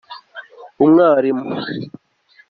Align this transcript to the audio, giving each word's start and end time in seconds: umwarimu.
umwarimu. 0.83 1.51